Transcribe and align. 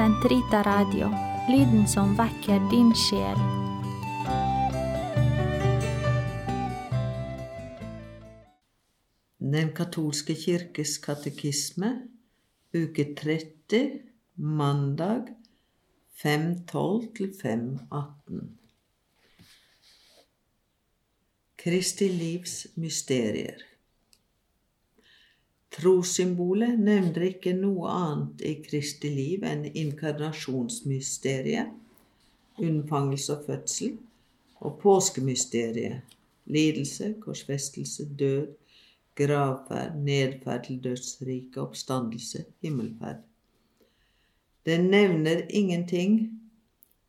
Sentrita 0.00 0.62
Radio, 0.64 1.10
lyden 1.52 1.82
som 1.88 2.14
vekker 2.16 2.62
din 2.70 2.88
sjel. 2.96 3.40
Den 9.44 9.74
katolske 9.76 10.38
kirkes 10.40 10.94
katekisme, 11.04 11.90
uke 12.72 13.10
30, 13.12 14.00
mandag 14.40 15.34
5.12 16.24 17.12
til 17.20 17.36
5.18. 17.44 18.40
Kristi 21.60 22.08
livs 22.08 22.62
mysterier. 22.80 23.69
Trossymbolet 25.80 26.76
nevner 26.76 27.22
ikke 27.30 27.54
noe 27.56 27.88
annet 27.88 28.42
i 28.44 28.50
Kristi 28.60 29.08
liv 29.14 29.44
enn 29.48 29.62
inkarnasjonsmysteriet, 29.70 31.70
unnfangelse 32.60 33.38
og 33.38 33.46
fødsel, 33.46 33.94
og 34.60 34.74
påskemysteriet, 34.82 36.02
lidelse, 36.52 37.14
korsfestelse, 37.22 38.04
død, 38.18 38.50
gravferd, 39.16 39.96
nedferd 40.04 40.66
til 40.66 40.82
dødsriket, 40.84 41.56
oppstandelse, 41.62 42.44
himmelferd. 42.60 43.22
Den 44.68 44.90
nevner 44.92 45.46
ingenting 45.48 46.40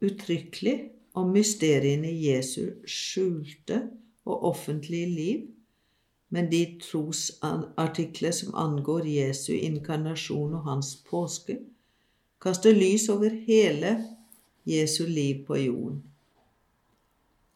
uttrykkelig 0.01 0.77
om 1.13 1.33
mysteriene 1.35 2.11
i 2.11 2.29
Jesu 2.29 2.71
skjulte 2.87 3.81
og 4.25 4.43
offentlige 4.53 5.09
liv, 5.09 5.49
men 6.31 6.47
de 6.49 6.61
trosartikler 6.79 8.31
som 8.31 8.55
angår 8.55 9.07
Jesu 9.07 9.51
inkarnasjon 9.57 10.55
og 10.55 10.63
hans 10.69 10.93
påske, 11.07 11.57
kaster 12.41 12.75
lys 12.75 13.09
over 13.11 13.35
hele 13.47 13.97
Jesu 14.67 15.03
liv 15.09 15.43
på 15.47 15.59
jorden. 15.59 15.99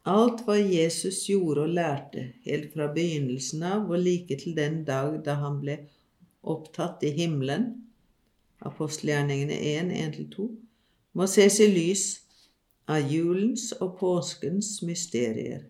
Alt 0.06 0.44
hva 0.46 0.58
Jesus 0.59 1.23
gjorde 1.30 1.64
og 1.66 1.72
lærte, 1.78 2.28
helt 2.46 2.76
fra 2.76 2.90
begynnelsen 2.94 3.64
av 3.66 3.88
og 3.90 4.03
like 4.03 4.38
til 4.44 4.53
den 4.58 4.84
dag 4.86 5.18
da 5.26 5.40
han 5.40 5.58
ble 5.64 5.80
opptatt 6.44 7.02
i 7.08 7.14
himmelen, 7.16 7.72
apostelgjerningene 8.59 9.58
1, 9.72 9.96
1-2, 10.36 10.46
må 11.16 11.26
ses 11.31 11.58
i 11.64 11.72
lys 11.72 12.06
av 12.92 13.08
julens 13.09 13.72
og 13.80 13.96
påskens 13.98 14.81
mysterier. 14.86 15.64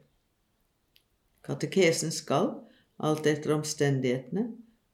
Katekesen 1.45 2.11
skal, 2.11 2.55
alt 2.97 3.27
etter 3.27 3.55
omstendighetene, 3.57 4.45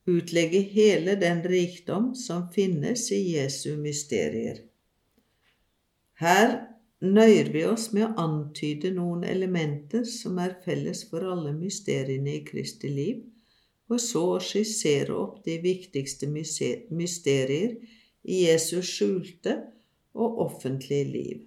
utlegge 0.10 0.60
hele 0.74 1.16
den 1.16 1.44
rikdom 1.44 2.14
som 2.16 2.48
finnes 2.54 3.12
i 3.12 3.22
Jesu 3.36 3.76
mysterier. 3.78 4.64
Her 6.22 6.56
nøyer 7.02 7.50
vi 7.54 7.66
oss 7.66 7.92
med 7.94 8.08
å 8.08 8.26
antyde 8.26 8.92
noen 8.94 9.24
elementer 9.26 10.04
som 10.10 10.38
er 10.42 10.58
felles 10.66 11.04
for 11.10 11.26
alle 11.26 11.54
mysteriene 11.58 12.38
i 12.40 12.44
Kristi 12.46 12.90
liv, 12.94 13.24
for 13.90 14.02
så 14.02 14.26
å 14.36 14.42
skissere 14.42 15.14
opp 15.18 15.42
de 15.46 15.58
viktigste 15.62 16.30
mysterier 16.32 17.74
i 18.24 18.44
Jesus 18.46 18.92
skjulte 18.96 19.58
og 20.14 20.44
offentlige 20.46 21.08
liv. 21.10 21.40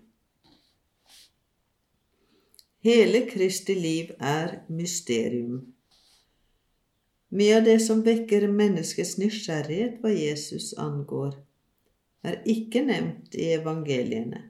Hele 2.84 3.24
Kristi 3.30 3.78
liv 3.78 4.10
er 4.20 4.58
mysterium. 4.68 5.73
Mye 7.34 7.56
av 7.58 7.64
det 7.66 7.80
som 7.82 8.04
vekker 8.06 8.46
menneskets 8.46 9.16
nysgjerrighet 9.18 9.98
hva 10.02 10.12
Jesus 10.14 10.68
angår, 10.78 11.32
er 12.22 12.36
ikke 12.46 12.84
nevnt 12.86 13.34
i 13.34 13.48
evangeliene. 13.56 14.44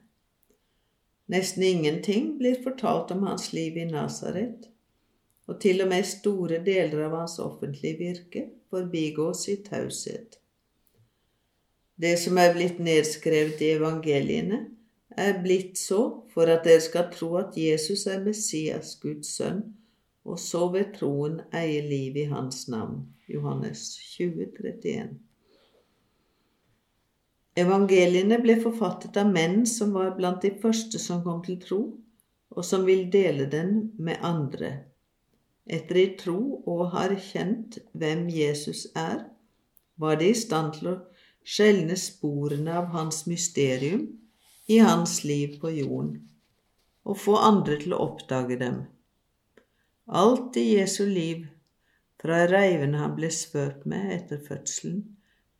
Nesten 1.33 1.63
ingenting 1.65 2.35
blir 2.37 2.59
fortalt 2.61 3.09
om 3.15 3.23
hans 3.25 3.49
liv 3.57 3.77
i 3.81 3.87
Nasaret, 3.89 4.67
og 5.49 5.57
til 5.61 5.81
og 5.81 5.89
med 5.89 6.05
store 6.05 6.59
deler 6.65 7.07
av 7.07 7.15
hans 7.23 7.39
offentlige 7.41 7.97
virke 8.03 8.43
forbigås 8.69 9.47
i 9.49 9.55
taushet. 9.65 10.37
Det 11.97 12.13
som 12.21 12.37
er 12.37 12.53
blitt 12.53 12.77
nedskrevet 12.83 13.61
i 13.65 13.71
evangeliene, 13.79 14.61
er 15.09 15.39
blitt 15.41 15.79
så 15.79 16.01
for 16.33 16.51
at 16.51 16.65
dere 16.67 16.83
skal 16.83 17.09
tro 17.13 17.33
at 17.39 17.57
Jesus 17.57 18.05
er 18.11 18.21
Messias, 18.21 18.93
Guds 19.01 19.33
sønn, 19.39 19.63
og 20.25 20.39
så 20.41 20.65
ved 20.73 20.95
troen 20.97 21.39
eie 21.53 21.83
liv 21.85 22.17
i 22.17 22.25
hans 22.31 22.65
navn. 22.71 23.03
Johannes 23.29 23.95
20, 24.17 24.49
31. 24.57 25.13
Evangeliene 27.55 28.39
ble 28.43 28.57
forfattet 28.59 29.15
av 29.21 29.29
menn 29.31 29.63
som 29.69 29.93
var 29.95 30.15
blant 30.17 30.41
de 30.43 30.51
første 30.61 30.99
som 30.99 31.21
kom 31.23 31.39
til 31.45 31.59
tro, 31.61 31.79
og 32.51 32.65
som 32.65 32.83
vil 32.87 33.05
dele 33.11 33.47
den 33.51 33.93
med 33.97 34.19
andre. 34.25 34.71
Etter 35.65 36.01
i 36.01 36.07
tro 36.19 36.39
og 36.67 36.89
har 36.93 37.15
kjent 37.29 37.79
hvem 37.93 38.27
Jesus 38.29 38.85
er, 38.95 39.23
var 39.97 40.19
de 40.19 40.29
i 40.33 40.37
stand 40.37 40.75
til 40.75 40.91
å 40.91 40.97
skjelne 41.45 41.95
sporene 41.97 42.75
av 42.81 42.91
hans 42.93 43.23
mysterium 43.29 44.07
i 44.67 44.81
hans 44.81 45.21
liv 45.23 45.59
på 45.61 45.71
jorden, 45.77 46.17
og 47.05 47.21
få 47.21 47.37
andre 47.39 47.79
til 47.81 47.95
å 47.95 48.01
oppdage 48.09 48.59
dem. 48.61 48.83
Alt 50.07 50.57
i 50.57 50.75
Jesu 50.75 51.05
liv, 51.05 51.47
fra 52.21 52.43
reivene 52.45 52.99
han 53.01 53.15
ble 53.17 53.31
svørt 53.33 53.85
med 53.89 54.11
etter 54.13 54.41
fødselen, 54.47 54.99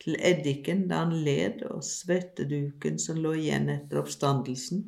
til 0.03 0.17
eddiken 0.19 0.83
da 0.89 0.99
han 1.01 1.15
led 1.25 1.63
og 1.65 1.81
svetteduken 1.83 2.99
som 3.01 3.17
lå 3.23 3.31
igjen 3.39 3.71
etter 3.73 4.03
oppstandelsen, 4.03 4.83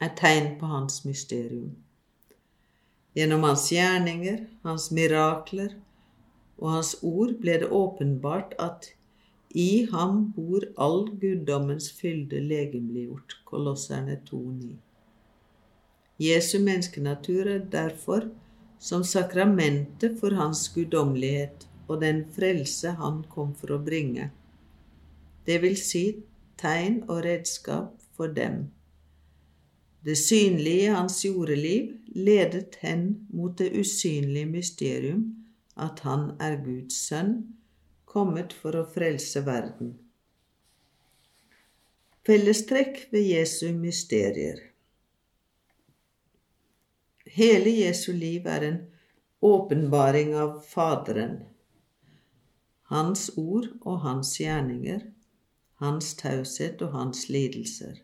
er 0.00 0.14
tegn 0.16 0.54
på 0.60 0.70
hans 0.72 1.02
mysterium. 1.04 1.74
Gjennom 3.14 3.44
hans 3.46 3.68
gjerninger, 3.70 4.40
hans 4.64 4.88
mirakler 4.90 5.76
og 6.58 6.70
hans 6.78 6.94
ord 7.02 7.36
ble 7.42 7.58
det 7.60 7.68
åpenbart 7.70 8.56
at 8.58 8.88
i 9.54 9.84
ham 9.92 10.32
bor 10.34 10.64
all 10.80 11.04
guddommens 11.20 11.92
fylde 11.94 12.40
legemliggjort. 12.40 13.36
Kolosserne 13.46 14.16
2,9. 14.30 14.72
Jesu 16.20 16.58
menneskenatur 16.62 17.48
er 17.50 17.64
derfor 17.70 18.28
som 18.78 19.02
sakramentet 19.04 20.20
for 20.20 20.36
hans 20.38 20.68
guddommelighet 20.74 21.66
og 21.88 22.00
den 22.00 22.22
frelse 22.36 22.94
han 23.00 23.24
kom 23.32 23.54
for 23.58 23.74
å 23.74 23.82
bringe, 23.82 24.30
det 25.44 25.58
vil 25.64 25.76
si 25.76 26.04
tegn 26.60 27.02
og 27.08 27.24
redskap 27.26 27.98
for 28.16 28.32
dem. 28.32 28.68
Det 30.04 30.16
synlige 30.20 30.86
i 30.86 30.92
hans 30.92 31.22
jordeliv 31.24 31.94
ledet 32.14 32.78
hen 32.84 33.26
mot 33.32 33.56
det 33.58 33.70
usynlige 33.72 34.48
mysterium 34.48 35.24
at 35.80 36.04
han 36.04 36.34
er 36.40 36.60
Guds 36.62 36.98
sønn, 37.08 37.34
kommet 38.04 38.52
for 38.54 38.76
å 38.78 38.84
frelse 38.94 39.42
verden. 39.46 39.96
Fellestrekk 42.24 43.08
ved 43.12 43.26
Jesu 43.26 43.72
mysterier. 43.76 44.60
Hele 47.34 47.70
Jesu 47.70 48.12
liv 48.12 48.46
er 48.46 48.62
en 48.62 48.76
åpenbaring 49.42 50.36
av 50.38 50.60
Faderen, 50.68 51.40
hans 52.92 53.24
ord 53.34 53.66
og 53.80 54.04
hans 54.04 54.36
gjerninger, 54.38 55.00
hans 55.82 56.12
taushet 56.20 56.84
og 56.86 56.94
hans 56.94 57.24
lidelser, 57.26 57.98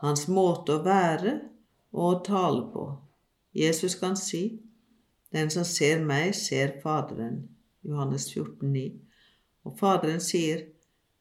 hans 0.00 0.24
måte 0.32 0.78
å 0.78 0.84
være 0.88 1.36
og 1.92 2.08
å 2.08 2.18
tale 2.32 2.64
på. 2.72 2.88
Jesus 3.52 4.00
kan 4.00 4.16
si, 4.16 4.44
Den 5.28 5.50
som 5.52 5.64
ser 5.68 6.00
meg, 6.00 6.32
ser 6.32 6.78
Faderen. 6.80 7.42
Johannes 7.84 8.30
14, 8.32 8.72
9. 8.72 8.88
Og 9.68 9.76
Faderen 9.76 10.22
sier, 10.24 10.70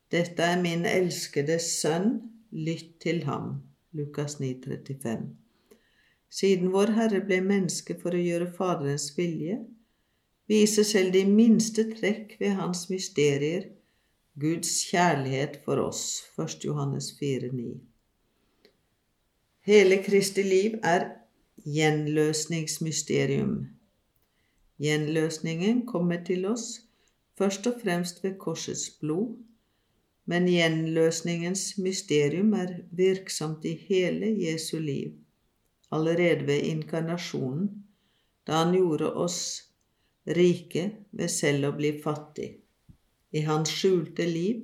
Dette 0.08 0.54
er 0.54 0.62
min 0.62 0.86
elskede 0.88 1.60
sønn, 1.60 2.22
lytt 2.52 3.02
til 3.04 3.26
ham. 3.28 3.58
Lukas 3.92 4.40
9, 4.40 4.62
35. 4.64 5.34
Siden 6.30 6.72
vår 6.74 6.94
Herre 6.98 7.22
ble 7.26 7.40
menneske 7.46 7.96
for 8.02 8.16
å 8.16 8.22
gjøre 8.22 8.52
Faderens 8.58 9.12
vilje, 9.18 9.60
viser 10.50 10.86
selv 10.86 11.14
de 11.16 11.24
minste 11.26 11.88
trekk 11.94 12.36
ved 12.40 12.58
hans 12.60 12.86
mysterier 12.92 13.70
Guds 14.40 14.82
kjærlighet 14.90 15.62
for 15.66 15.80
oss. 15.80 16.26
1. 16.38 16.66
Johannes 16.68 17.14
4, 17.20 17.52
9. 17.54 17.80
Hele 19.66 20.02
Kristi 20.04 20.44
liv 20.44 20.76
er 20.84 21.08
gjenløsningsmysterium. 21.66 23.56
Gjenløsningen 24.78 25.86
kommer 25.88 26.20
til 26.28 26.46
oss 26.52 26.84
først 27.40 27.68
og 27.72 27.80
fremst 27.82 28.24
ved 28.24 28.36
korsets 28.40 28.90
blod, 29.00 29.38
men 30.26 30.50
gjenløsningens 30.52 31.78
mysterium 31.78 32.54
er 32.54 32.82
virksomt 32.92 33.66
i 33.66 33.74
hele 33.88 34.36
Jesu 34.44 34.78
liv 34.84 35.14
allerede 35.96 36.46
ved 36.48 36.68
inkarnasjonen, 36.74 37.72
da 38.46 38.62
han 38.62 38.76
gjorde 38.76 39.10
oss 39.26 39.40
rike 40.38 40.90
ved 41.12 41.32
selv 41.32 41.72
å 41.72 41.76
bli 41.80 41.96
fattig. 42.04 42.52
I 43.36 43.42
hans 43.48 43.72
skjulte 43.74 44.28
liv 44.30 44.64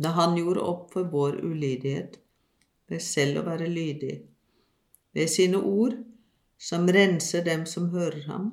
da 0.00 0.08
han 0.16 0.36
gjorde 0.38 0.64
opp 0.64 0.92
for 0.94 1.08
vår 1.12 1.42
ulydighet, 1.44 2.16
ved 2.88 3.02
selv 3.04 3.42
å 3.42 3.46
være 3.50 3.66
lydig, 3.68 4.14
ved 5.12 5.28
sine 5.28 5.60
ord, 5.60 5.98
som 6.56 6.88
renser 6.88 7.44
dem 7.44 7.66
som 7.68 7.90
hører 7.92 8.24
ham, 8.30 8.46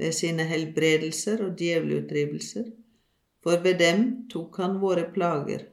ved 0.00 0.16
sine 0.16 0.46
helbredelser 0.48 1.44
og 1.44 1.58
djevelutdrivelser, 1.60 2.70
for 3.44 3.60
ved 3.64 3.82
dem 3.84 4.06
tok 4.32 4.56
han 4.62 4.78
våre 4.80 5.04
plager, 5.12 5.66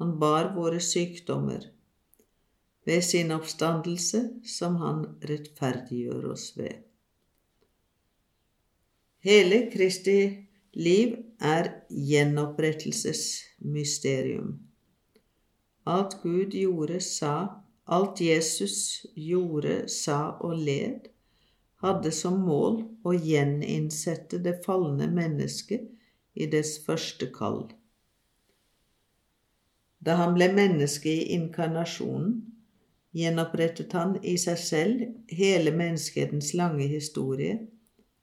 han 0.00 0.16
bar 0.22 0.54
våre 0.56 0.80
sykdommer, 0.80 1.68
ved 2.84 3.04
sin 3.04 3.30
oppstandelse 3.30 4.30
som 4.46 4.76
han 4.82 5.06
rettferdiggjør 5.28 6.30
oss 6.32 6.58
ved. 6.58 6.74
Hele 9.22 9.70
Kristi 9.70 10.46
liv 10.74 11.16
er 11.38 11.70
gjenopprettelsesmysterium. 11.88 14.58
Alt 15.86 16.22
Gud 16.22 16.50
gjorde, 16.54 17.00
sa, 17.00 17.46
alt 17.86 18.20
Jesus 18.20 19.06
gjorde, 19.14 19.88
sa 19.88 20.30
og 20.40 20.56
led, 20.58 21.00
hadde 21.82 22.10
som 22.14 22.40
mål 22.46 22.82
å 23.06 23.12
gjeninnsette 23.14 24.38
det 24.42 24.64
falne 24.66 25.06
mennesket 25.10 25.80
i 26.34 26.46
dets 26.46 26.78
første 26.86 27.26
kall. 27.34 27.72
Da 30.02 30.14
han 30.18 30.34
ble 30.34 30.52
menneske 30.54 31.10
i 31.10 31.28
inkarnasjonen, 31.36 32.51
gjenopprettet 33.12 33.92
han 33.92 34.16
i 34.24 34.36
seg 34.40 34.58
selv 34.58 35.02
hele 35.28 35.72
menneskehetens 35.76 36.52
lange 36.58 36.86
historie 36.88 37.58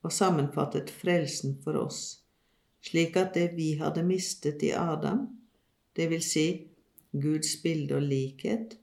og 0.03 0.13
sammenfattet 0.15 0.91
frelsen 0.93 1.57
for 1.63 1.77
oss, 1.81 2.01
slik 2.81 3.17
at 3.19 3.35
det 3.37 3.51
vi 3.57 3.73
hadde 3.81 4.05
mistet 4.07 4.63
i 4.65 4.71
Adam, 4.73 5.27
det 5.95 6.09
vil 6.09 6.23
si 6.23 6.47
Guds 7.11 7.57
bilde 7.63 7.97
og 7.99 8.05
likhet, 8.07 8.77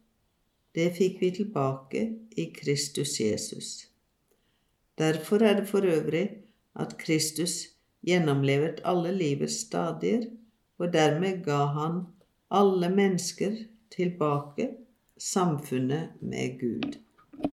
det 0.76 0.90
fikk 0.98 1.20
vi 1.22 1.30
tilbake 1.38 2.02
i 2.36 2.50
Kristus 2.52 3.16
Jesus. 3.20 3.86
Derfor 4.98 5.42
er 5.42 5.60
det 5.60 5.68
for 5.68 5.84
øvrig 5.84 6.26
at 6.76 6.98
Kristus 7.00 7.72
gjennomlevet 8.06 8.82
alle 8.84 9.12
livets 9.16 9.62
stadier, 9.66 10.26
og 10.78 10.92
dermed 10.92 11.40
ga 11.44 11.64
han 11.72 12.02
alle 12.52 12.90
mennesker 12.92 13.56
tilbake 13.90 14.68
samfunnet 15.18 16.08
med 16.20 16.60
Gud. 16.60 17.05